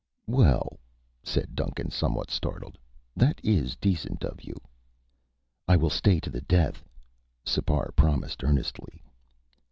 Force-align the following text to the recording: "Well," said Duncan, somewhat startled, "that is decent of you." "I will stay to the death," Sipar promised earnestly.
"Well," 0.25 0.79
said 1.21 1.53
Duncan, 1.53 1.91
somewhat 1.91 2.31
startled, 2.31 2.79
"that 3.15 3.39
is 3.43 3.75
decent 3.75 4.23
of 4.23 4.43
you." 4.43 4.55
"I 5.67 5.75
will 5.75 5.91
stay 5.91 6.19
to 6.21 6.31
the 6.31 6.41
death," 6.41 6.83
Sipar 7.45 7.91
promised 7.95 8.43
earnestly. 8.43 9.03